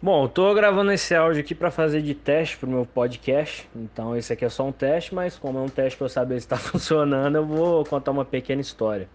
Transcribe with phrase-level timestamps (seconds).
[0.00, 3.66] Bom, eu tô gravando esse áudio aqui para fazer de teste pro meu podcast.
[3.74, 6.38] Então esse aqui é só um teste, mas como é um teste para eu saber
[6.38, 9.08] se tá funcionando, eu vou contar uma pequena história.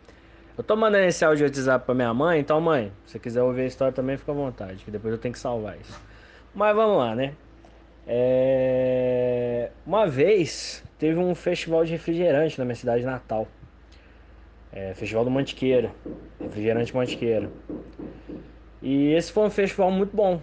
[0.58, 3.44] Eu tô mandando esse áudio de WhatsApp pra minha mãe, então mãe, se você quiser
[3.44, 6.02] ouvir a história também, fica à vontade, que depois eu tenho que salvar isso.
[6.54, 7.36] Mas vamos lá, né?
[8.08, 9.70] É...
[9.86, 13.48] Uma vez teve um festival de refrigerante na minha cidade natal.
[14.74, 15.92] É, festival do Mantiqueira,
[16.40, 17.52] refrigerante Mantiqueira.
[18.82, 20.42] E esse foi um festival muito bom.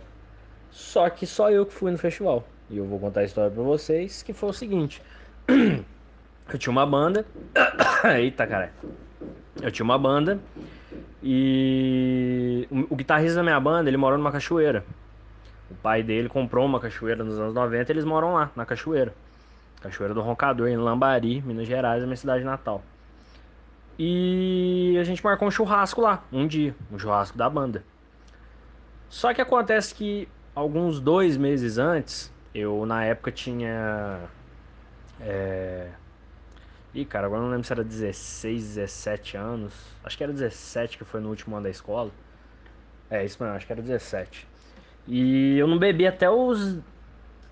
[0.71, 2.47] Só que só eu que fui no festival.
[2.71, 5.03] E eu vou contar a história pra vocês, que foi o seguinte.
[6.51, 7.27] Eu tinha uma banda.
[8.17, 8.73] Eita, caralho.
[9.61, 10.41] Eu tinha uma banda.
[11.23, 14.83] E o, guitarrista da minha banda, ele morou numa cachoeira.
[15.71, 19.13] O pai dele comprou uma cachoeira nos anos 90 e eles moram lá, na cachoeira.
[19.83, 22.83] Cachoeira do Roncador, em Lambari, Minas Gerais, a minha cidade natal.
[23.99, 27.85] E a gente marcou um churrasco lá, um dia, um churrasco da banda.
[29.09, 34.21] Só que acontece que alguns dois meses antes, eu na época tinha.
[35.21, 35.89] É...
[36.95, 39.73] Ih, cara, agora não lembro se era 16, 17 anos.
[40.03, 42.11] Acho que era 17 que foi no último ano da escola.
[43.09, 44.47] É, isso mesmo, acho que era 17.
[45.07, 46.79] E eu não bebi até os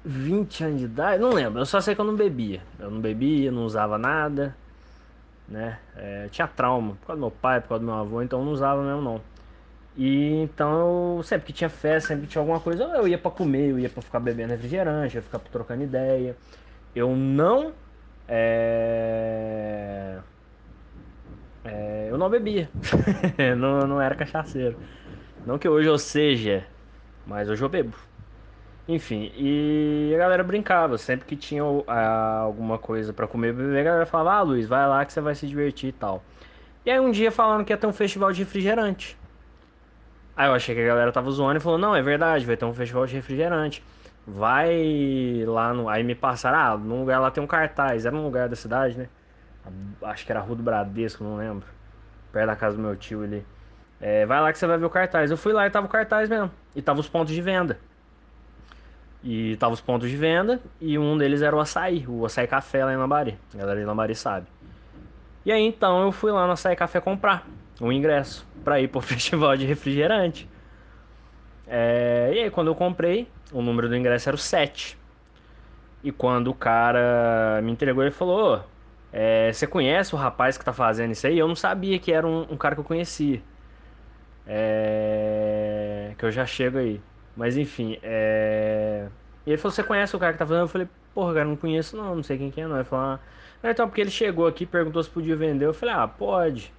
[0.04, 2.60] 20 anos de idade, não lembro, eu só sei que eu não bebia.
[2.78, 4.56] Eu não bebia, não usava nada,
[5.48, 5.78] né?
[5.94, 8.44] É, tinha trauma, por causa do meu pai, por causa do meu avô, então eu
[8.44, 9.20] não usava mesmo não.
[9.96, 13.30] E então eu, sempre que tinha festa, sempre que tinha alguma coisa, eu ia pra
[13.30, 16.36] comer, eu ia pra ficar bebendo refrigerante, eu ia ficar trocando ideia.
[16.94, 17.72] Eu não.
[18.28, 20.18] É...
[21.64, 22.68] É, eu não bebia.
[23.56, 24.78] não, não era cachaceiro.
[25.46, 26.66] Não que hoje eu seja,
[27.26, 27.96] mas hoje eu bebo.
[28.88, 30.98] Enfim, e a galera brincava.
[30.98, 35.04] Sempre que tinha alguma coisa pra comer beber, a galera falava: Ah, Luiz, vai lá
[35.04, 36.22] que você vai se divertir e tal.
[36.84, 39.18] E aí um dia falaram que ia ter um festival de refrigerante.
[40.36, 42.66] Aí eu achei que a galera tava zoando e falou: Não, é verdade, vai ter
[42.66, 43.82] um festival de refrigerante.
[44.26, 45.88] Vai lá no.
[45.88, 48.04] Aí me passaram: Ah, num lugar lá tem um cartaz.
[48.04, 49.08] Era num lugar da cidade, né?
[50.02, 51.66] Acho que era Rua do Bradesco, não lembro.
[52.32, 53.46] Perto da casa do meu tio ali.
[53.98, 55.30] É, vai lá que você vai ver o cartaz.
[55.30, 56.50] Eu fui lá e tava o cartaz mesmo.
[56.74, 57.78] E tava os pontos de venda.
[59.24, 60.60] E tava os pontos de venda.
[60.78, 63.38] E um deles era o açaí, o açaí café lá em Lambari.
[63.54, 64.46] A galera de Lambari sabe.
[65.46, 67.46] E aí então eu fui lá no açaí café comprar
[67.80, 70.48] um ingresso para ir pro festival de refrigerante.
[71.66, 74.98] É, e aí quando eu comprei, o número do ingresso era o 7.
[76.02, 78.64] E quando o cara me entregou, ele falou:
[79.12, 81.38] é, Você conhece o rapaz que tá fazendo isso aí?
[81.38, 83.42] Eu não sabia que era um, um cara que eu conhecia.
[84.46, 87.00] É, que eu já chego aí.
[87.36, 89.08] Mas enfim, é...
[89.44, 90.64] E ele falou, você conhece o cara que tá fazendo?
[90.64, 92.76] Eu falei, porra, cara, não conheço não, não sei quem que é não.
[92.76, 93.18] Ele falou,
[93.62, 95.66] ah, então, porque ele chegou aqui, perguntou se podia vender.
[95.66, 96.72] Eu falei, ah, pode.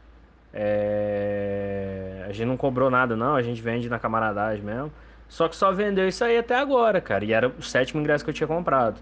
[0.59, 2.25] É...
[2.28, 4.91] A gente não cobrou nada não, a gente vende na camaradagem mesmo.
[5.28, 7.23] Só que só vendeu isso aí até agora, cara.
[7.23, 9.00] E era o sétimo ingresso que eu tinha comprado.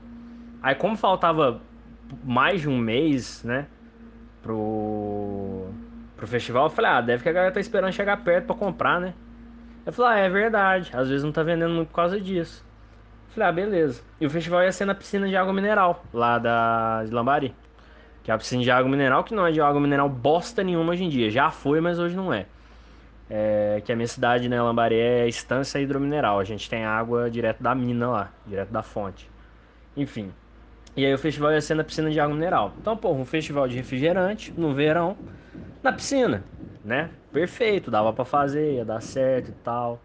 [0.62, 1.62] Aí como faltava
[2.24, 3.68] mais de um mês, né?
[4.42, 5.70] Pro
[6.18, 9.02] pro festival, eu falei, ah, deve que a galera tá esperando chegar perto para comprar,
[9.02, 9.14] né?
[9.86, 12.66] Eu falei, ah, é verdade, às vezes não tá vendendo muito por causa disso.
[13.28, 14.02] Eu falei, ah, beleza.
[14.20, 17.54] E o festival ia ser na piscina de água mineral, lá da de Lambari.
[18.26, 20.94] Que é a piscina de água mineral, que não é de água mineral bosta nenhuma
[20.94, 21.30] hoje em dia.
[21.30, 22.48] Já foi, mas hoje não é.
[23.30, 26.40] é que a minha cidade, né, Lambari, é estância hidromineral.
[26.40, 29.30] A gente tem água direto da mina lá, direto da fonte.
[29.96, 30.34] Enfim.
[30.98, 32.74] E aí o festival ia ser na piscina de água mineral.
[32.82, 35.16] Então, pô, um festival de refrigerante no verão
[35.84, 36.44] na piscina,
[36.84, 37.12] né?
[37.32, 40.02] Perfeito, dava para fazer, ia dar certo e tal.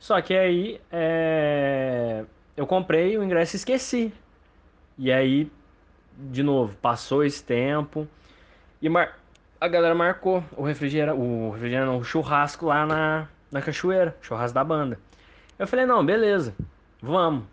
[0.00, 2.24] Só que aí é...
[2.56, 4.12] eu comprei o ingresso e esqueci.
[4.98, 5.48] E aí,
[6.16, 8.06] de novo, passou esse tempo
[8.80, 9.18] e mar...
[9.60, 14.64] a galera marcou o refrigerante, o refrigerante o churrasco lá na, na cachoeira, churrasco da
[14.64, 14.98] banda.
[15.58, 16.54] Eu falei, não, beleza,
[17.00, 17.44] vamos.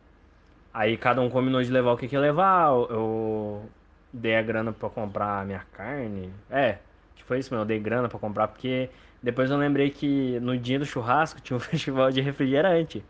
[0.73, 3.69] Aí cada um combinou de levar o que que ia levar, eu
[4.11, 6.33] dei a grana para comprar a minha carne.
[6.49, 6.77] É,
[7.25, 8.89] foi isso, meu, eu dei grana para comprar, porque
[9.21, 13.03] depois eu lembrei que no dia do churrasco tinha um festival de refrigerante.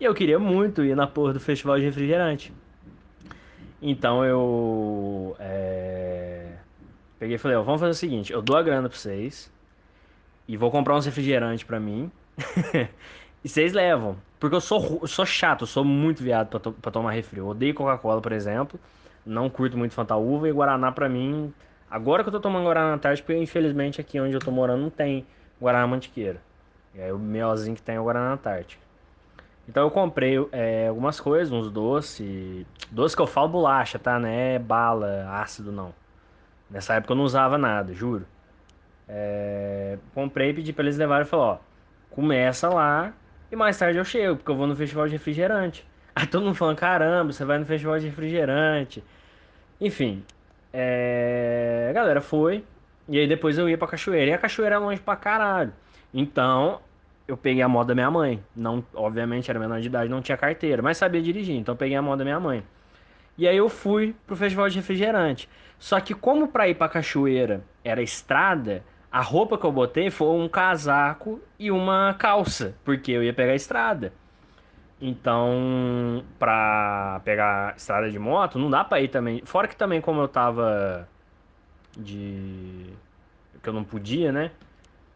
[0.00, 2.52] E eu queria muito ir na porra do festival de refrigerante.
[3.80, 6.52] Então eu é...
[7.18, 9.52] peguei e falei, ó, vamos fazer o seguinte, eu dou a grana pra vocês
[10.48, 12.10] e vou comprar uns refrigerantes pra mim.
[13.44, 14.16] e vocês levam.
[14.40, 17.38] Porque eu sou, eu sou chato, eu sou muito viado pra, to pra tomar refri.
[17.38, 18.78] Eu odeio Coca-Cola, por exemplo.
[19.24, 21.52] Não curto muito Fanta Uva e Guaraná pra mim
[21.90, 24.90] Agora que eu tô tomando Guaraná Antártica, porque infelizmente aqui onde eu tô morando não
[24.90, 25.26] tem
[25.60, 26.40] Guaraná Mantiqueira.
[26.94, 28.82] E aí o melhorzinho que tem é o Guaraná Antártica.
[29.68, 32.64] Então eu comprei é, algumas coisas, uns doces.
[32.90, 34.18] Doce que eu falo bolacha, tá?
[34.18, 35.94] Não é bala, ácido não.
[36.70, 38.26] Nessa época eu não usava nada, juro.
[39.06, 41.58] É, comprei, pedi pra eles levarem e falou, ó,
[42.10, 43.12] começa lá
[43.50, 45.86] E mais tarde eu chego, porque eu vou no festival de refrigerante.
[46.16, 49.04] Aí todo mundo falando, caramba, você vai no festival de refrigerante.
[49.80, 50.24] Enfim,
[50.72, 51.88] é...
[51.90, 52.64] a galera foi.
[53.08, 54.30] E aí depois eu ia pra cachoeira.
[54.30, 55.72] E a cachoeira é longe pra caralho.
[56.12, 56.80] Então,
[57.28, 58.42] eu peguei a moto da minha mãe.
[58.56, 62.02] Não, obviamente era menor de idade, não tinha carteira, mas sabia dirigir, então peguei a
[62.02, 62.64] moto da minha mãe.
[63.36, 65.48] E aí eu fui pro festival de refrigerante.
[65.78, 68.82] Só que como para ir pra cachoeira era estrada,
[69.12, 73.52] a roupa que eu botei foi um casaco e uma calça, porque eu ia pegar
[73.52, 74.12] a estrada.
[75.00, 79.42] Então, pra pegar estrada de moto, não dá pra ir também.
[79.44, 81.08] Fora que também como eu tava
[81.96, 82.92] de
[83.62, 84.50] que eu não podia, né?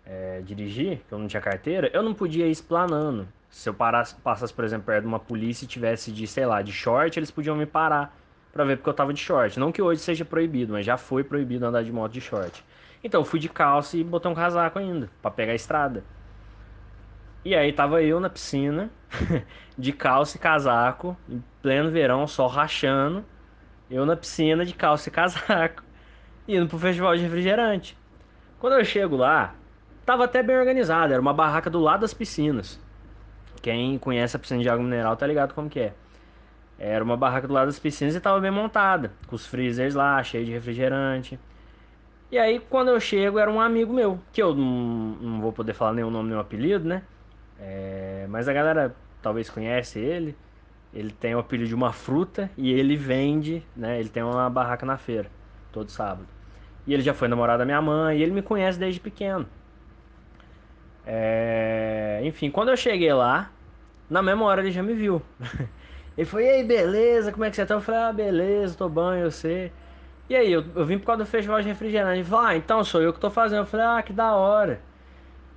[0.04, 3.28] É, dirigir, que eu não tinha carteira, eu não podia ir esplanando.
[3.48, 6.60] Se eu parasse, passasse, por exemplo, perto de uma polícia e tivesse de, sei lá,
[6.62, 8.16] de short, eles podiam me parar
[8.52, 9.58] para ver porque eu tava de short.
[9.58, 12.64] Não que hoje seja proibido, mas já foi proibido andar de moto de short.
[13.02, 16.04] Então eu fui de calça e botei um casaco ainda, para pegar a estrada.
[17.44, 18.90] E aí tava eu na piscina,
[19.76, 23.24] de calça e casaco, em pleno verão, sol rachando.
[23.90, 25.82] Eu na piscina de calça e casaco,
[26.46, 27.98] indo pro festival de refrigerante.
[28.58, 29.61] Quando eu chego lá,
[30.04, 32.80] tava até bem organizado, era uma barraca do lado das piscinas.
[33.60, 35.94] Quem conhece a piscina de água mineral tá ligado como que é.
[36.78, 40.22] Era uma barraca do lado das piscinas e tava bem montada, com os freezers lá,
[40.22, 41.38] cheio de refrigerante.
[42.30, 45.74] E aí, quando eu chego, era um amigo meu, que eu não, não vou poder
[45.74, 47.02] falar nenhum nome, nenhum apelido, né?
[47.60, 50.36] É, mas a galera talvez conhece ele.
[50.92, 54.00] Ele tem o apelido de uma fruta e ele vende, né?
[54.00, 55.30] Ele tem uma barraca na feira,
[55.70, 56.26] todo sábado.
[56.86, 59.46] E ele já foi namorado da minha mãe e ele me conhece desde pequeno.
[61.06, 62.20] É...
[62.24, 63.50] Enfim, quando eu cheguei lá,
[64.08, 65.22] na mesma hora ele já me viu.
[66.16, 67.74] ele foi, e aí, beleza, como é que você tá?
[67.74, 69.72] Eu falei, ah, beleza, tô bom, eu sei.
[70.28, 72.20] E aí, eu, eu vim por causa do festival de refrigerante.
[72.20, 73.60] Ele falou, ah, então sou eu que tô fazendo.
[73.60, 74.80] Eu falei, ah, que da hora.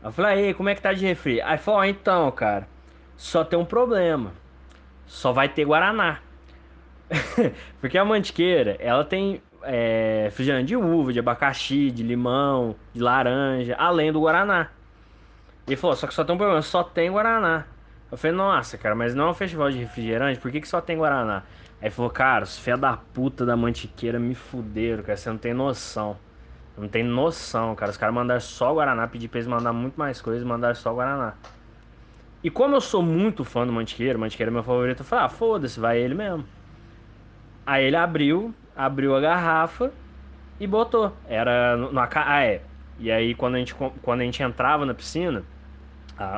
[0.04, 1.42] Eu falei, aí, como é que tá de refri?
[1.42, 2.68] Aí falou, ah, então, cara,
[3.16, 4.34] só tem um problema.
[5.06, 6.20] Só vai ter Guaraná.
[7.80, 13.76] Porque a mantiqueira, ela tem é, refrigerante de uva, de abacaxi, de limão, de laranja,
[13.78, 14.70] além do Guaraná.
[15.68, 17.66] Ele falou, só que só tem um problema, só tem Guaraná.
[18.12, 20.80] Eu falei, nossa, cara, mas não é um festival de refrigerante, por que, que só
[20.80, 21.44] tem Guaraná?
[21.82, 25.54] Aí falou, cara, os fé da puta da mantiqueira me fuderam, cara, você não tem
[25.54, 26.18] noção.
[26.78, 27.92] Não tem noção, cara.
[27.92, 31.34] Os caras mandaram só Guaraná, pedi pra eles mandar muito mais coisas, mandaram só Guaraná.
[32.44, 35.30] E como eu sou muito fã do Mantiqueiro, Mantiqueiro é meu favorito, eu falei, ah,
[35.30, 36.46] foda-se, vai ele mesmo.
[37.66, 39.92] Aí ele abriu, abriu a garrafa
[40.60, 41.12] e botou.
[41.28, 42.62] Era no, no ah, é.
[43.00, 45.44] E aí quando a gente, quando a gente entrava na piscina,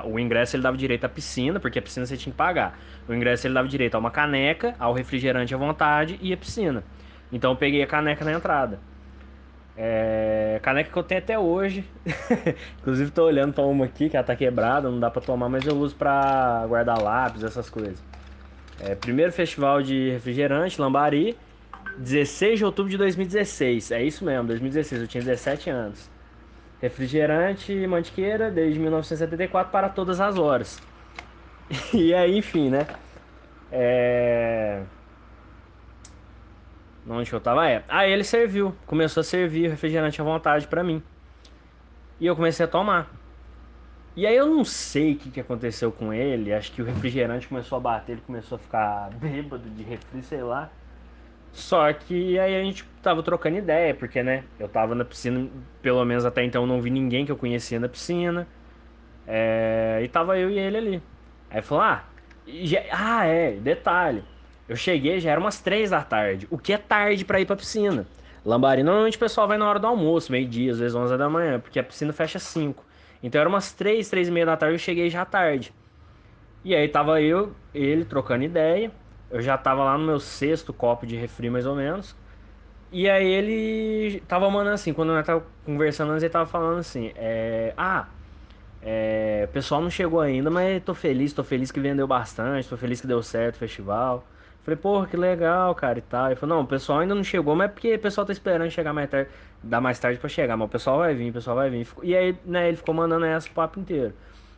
[0.06, 2.80] o ingresso ele dava direito à piscina, porque a piscina você tinha que pagar.
[3.08, 6.84] O ingresso ele dava direito a uma caneca, ao refrigerante à vontade e a piscina.
[7.32, 8.80] Então eu peguei a caneca na entrada.
[9.80, 11.86] É, caneca que eu tenho até hoje.
[12.82, 15.66] Inclusive tô olhando pra uma aqui que ela tá quebrada, não dá pra tomar, mas
[15.66, 18.04] eu uso pra guardar lápis, essas coisas.
[18.80, 21.38] É, primeiro festival de refrigerante, Lambari,
[22.00, 23.92] 16 de outubro de 2016.
[23.92, 26.17] É isso mesmo, 2016, eu tinha 17 anos.
[26.82, 30.82] Refrigerante Mantiqueira desde 1974 para todas as horas.
[31.94, 32.88] E aí, enfim, né?
[33.70, 34.84] É...
[37.10, 37.68] Onde eu tava?
[37.70, 37.84] É.
[37.88, 41.02] Aí ele serviu, começou a servir refrigerante à vontade para mim.
[42.20, 43.10] E eu comecei a tomar.
[44.16, 46.54] E aí eu não sei o que, que aconteceu com ele.
[46.54, 50.42] Acho que o refrigerante começou a bater, ele começou a ficar bêbado de refri, sei
[50.42, 50.70] lá.
[51.52, 55.50] Só que aí a gente tava trocando ideia, porque, né, eu tava na piscina,
[55.82, 58.48] pelo menos até então não vi ninguém que eu conhecia na piscina.
[59.26, 61.04] É, e tava eu e ele ali.
[61.50, 62.06] Aí falou, ah,
[62.46, 64.24] já, ah, é, detalhe.
[64.68, 67.56] Eu cheguei, já era umas três da tarde, o que é tarde para ir pra
[67.56, 68.06] piscina.
[68.46, 71.60] Lambari, normalmente o pessoal vai na hora do almoço, meio-dia, às vezes 11 da manhã,
[71.60, 72.86] porque a piscina fecha 5.
[73.22, 75.74] Então era umas três, três e meia da tarde, eu cheguei já tarde.
[76.64, 78.92] E aí tava eu, ele trocando ideia.
[79.30, 82.18] Eu já tava lá no meu sexto copo de refri, mais ou menos.
[82.92, 87.12] E aí ele tava mandando assim, quando nós tava conversando antes, ele tava falando assim,
[87.16, 88.16] é, ah,
[88.82, 92.78] é, o pessoal não chegou ainda, mas tô feliz, tô feliz que vendeu bastante, tô
[92.78, 94.32] feliz que deu certo o festival.
[94.62, 96.28] Falei, porra, que legal, cara, e tal.
[96.28, 98.70] Ele falou, não, o pessoal ainda não chegou, mas é porque o pessoal tá esperando
[98.72, 99.32] chegar mais tarde,
[99.64, 101.88] dar mais tarde pra chegar, mas o pessoal vai vir, o pessoal vai vir.
[102.04, 104.14] E aí, né, ele ficou mandando essa o papo inteiro.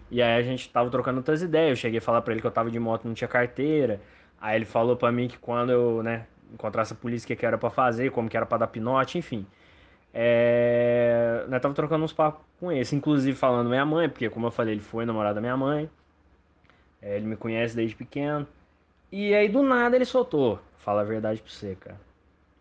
[0.09, 2.47] E aí a gente tava trocando outras ideias, eu cheguei a falar pra ele que
[2.47, 4.01] eu tava de moto, não tinha carteira.
[4.41, 7.57] Aí ele falou pra mim que quando eu, né, encontrasse a polícia, o que era
[7.57, 9.45] pra fazer, como que era pra dar pinote, enfim.
[10.13, 11.45] É...
[11.47, 14.73] Nós tava trocando uns papos com esse, inclusive falando minha mãe, porque como eu falei,
[14.73, 15.89] ele foi namorado da minha mãe.
[17.01, 18.47] É, ele me conhece desde pequeno.
[19.11, 20.59] E aí do nada ele soltou.
[20.77, 21.99] Fala a verdade pra você, cara.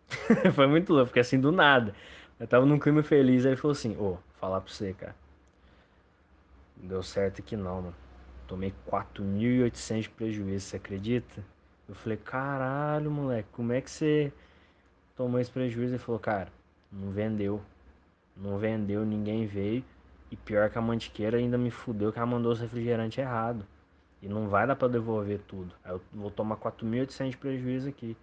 [0.53, 1.93] foi muito louco, porque assim, do nada.
[2.39, 5.15] Eu tava num clima feliz, aí ele falou assim, ô, oh, falar pra você, cara.
[6.77, 7.95] Deu certo aqui não, mano.
[8.47, 11.43] tomei 4.800 de prejuízo, você acredita?
[11.89, 14.31] Eu falei, caralho, moleque, como é que você
[15.17, 15.93] tomou esse prejuízo?
[15.93, 16.49] Ele falou, cara,
[16.91, 17.59] não vendeu.
[18.37, 19.83] Não vendeu, ninguém veio.
[20.29, 23.65] E pior que a mantiqueira ainda me fudeu que ela mandou os refrigerantes errado.
[24.21, 25.73] E não vai dar pra devolver tudo.
[25.83, 28.15] Aí eu vou tomar 4.800 de prejuízo aqui.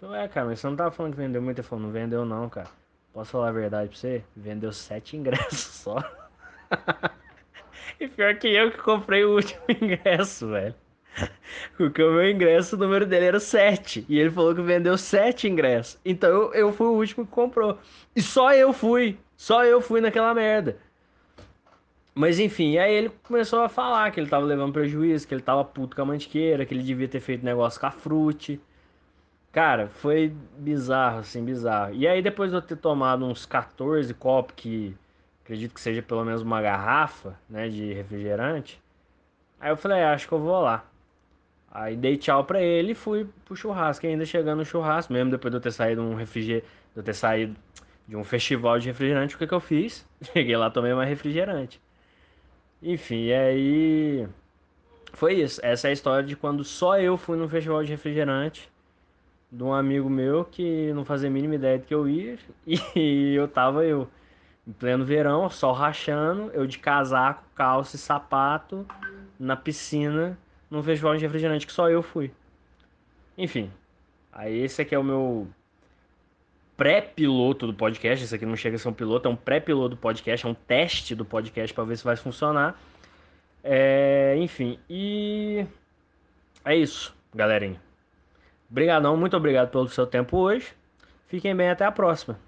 [0.00, 1.58] Eu falei, é, cara, mas você não tava falando que vendeu muito?
[1.58, 2.68] Ele falou, não vendeu não, cara.
[3.12, 4.22] Posso falar a verdade pra você?
[4.36, 5.96] Vendeu sete ingressos só.
[7.98, 10.74] e pior que eu que comprei o último ingresso, velho.
[11.76, 14.04] Porque o meu ingresso, o número dele era 7.
[14.08, 15.98] E ele falou que vendeu 7 ingressos.
[16.04, 17.78] Então eu, eu fui o último que comprou.
[18.14, 19.18] E só eu fui.
[19.36, 20.76] Só eu fui naquela merda.
[22.14, 25.64] Mas enfim, aí ele começou a falar que ele tava levando prejuízo, que ele tava
[25.64, 28.60] puto com a mantiqueira, que ele devia ter feito negócio com a frute.
[29.52, 31.94] Cara, foi bizarro, assim, bizarro.
[31.94, 34.96] E aí depois de eu ter tomado uns 14 copos, que
[35.44, 38.82] acredito que seja pelo menos uma garrafa, né, de refrigerante,
[39.60, 40.84] aí eu falei, ah, acho que eu vou lá.
[41.70, 44.06] Aí dei tchau pra ele e fui pro churrasco.
[44.06, 47.14] Ainda chegando no churrasco, mesmo depois de eu ter saído um refrigerante, de eu ter
[47.14, 47.56] saído
[48.06, 50.06] de um festival de refrigerante, o que que eu fiz?
[50.32, 51.80] Cheguei lá, tomei mais refrigerante.
[52.82, 54.28] Enfim, e aí
[55.12, 55.60] foi isso.
[55.62, 58.70] Essa é a história de quando só eu fui num festival de refrigerante
[59.50, 63.34] de um amigo meu que não fazia a mínima ideia de que eu ia e
[63.34, 64.08] eu tava eu
[64.66, 68.86] em pleno verão, sol rachando, eu de casaco, calça e sapato
[69.38, 70.38] na piscina
[70.70, 72.30] num festival de refrigerante que só eu fui.
[73.36, 73.70] Enfim,
[74.32, 75.48] aí esse aqui é o meu
[76.76, 78.24] pré-piloto do podcast.
[78.24, 80.54] Esse aqui não chega a ser um piloto, é um pré-piloto do podcast, é um
[80.54, 82.80] teste do podcast para ver se vai funcionar.
[83.62, 85.66] É, enfim, e
[86.64, 87.80] é isso, galerinha.
[88.70, 90.72] Obrigadão, muito obrigado pelo seu tempo hoje.
[91.26, 92.38] Fiquem bem, até a próxima.